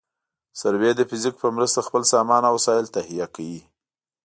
سروې 0.59 0.91
د 0.95 1.01
فزیک 1.09 1.35
په 1.41 1.47
مرسته 1.55 1.79
خپل 1.87 2.01
سامان 2.13 2.41
او 2.49 2.55
وسایل 2.59 2.85
تهیه 2.95 3.27
کوي 3.35 3.61